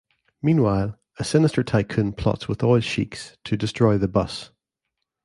Meanwhile, 0.41 0.99
a 1.19 1.23
sinister 1.23 1.61
tycoon 1.63 2.13
plots 2.13 2.47
with 2.47 2.63
oil 2.63 2.79
sheikhs 2.79 3.37
to 3.43 3.55
destroy 3.55 3.99
the 3.99 4.07
bus. 4.07 4.49